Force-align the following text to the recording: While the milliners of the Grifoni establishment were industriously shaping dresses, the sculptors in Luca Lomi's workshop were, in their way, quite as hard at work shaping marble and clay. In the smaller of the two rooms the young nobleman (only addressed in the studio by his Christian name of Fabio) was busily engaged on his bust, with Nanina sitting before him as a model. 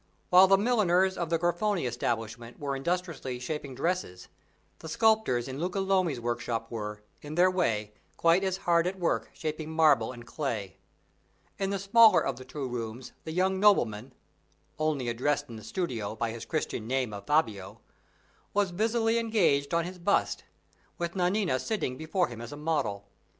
While 0.31 0.47
the 0.47 0.57
milliners 0.57 1.15
of 1.15 1.29
the 1.29 1.37
Grifoni 1.37 1.85
establishment 1.85 2.59
were 2.59 2.75
industriously 2.75 3.37
shaping 3.37 3.75
dresses, 3.75 4.29
the 4.79 4.89
sculptors 4.89 5.47
in 5.47 5.59
Luca 5.59 5.79
Lomi's 5.79 6.19
workshop 6.19 6.71
were, 6.71 7.03
in 7.21 7.35
their 7.35 7.51
way, 7.51 7.93
quite 8.17 8.43
as 8.43 8.57
hard 8.65 8.87
at 8.87 8.97
work 8.97 9.29
shaping 9.35 9.69
marble 9.69 10.11
and 10.11 10.25
clay. 10.25 10.77
In 11.59 11.69
the 11.69 11.77
smaller 11.77 12.19
of 12.25 12.37
the 12.37 12.45
two 12.45 12.67
rooms 12.67 13.11
the 13.25 13.31
young 13.31 13.59
nobleman 13.59 14.13
(only 14.79 15.07
addressed 15.07 15.47
in 15.49 15.55
the 15.55 15.63
studio 15.63 16.15
by 16.15 16.31
his 16.31 16.45
Christian 16.45 16.87
name 16.87 17.13
of 17.13 17.27
Fabio) 17.27 17.79
was 18.55 18.71
busily 18.71 19.19
engaged 19.19 19.71
on 19.71 19.85
his 19.85 19.99
bust, 19.99 20.43
with 20.97 21.13
Nanina 21.13 21.59
sitting 21.59 21.95
before 21.95 22.27
him 22.27 22.41
as 22.41 22.51
a 22.51 22.57
model. 22.57 23.05